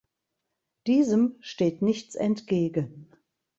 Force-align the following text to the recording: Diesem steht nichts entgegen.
Diesem 0.87 1.35
steht 1.41 1.83
nichts 1.83 2.15
entgegen. 2.15 3.11